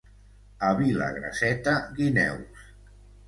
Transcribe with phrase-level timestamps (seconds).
[0.69, 2.65] A Vilagrasseta, guineus.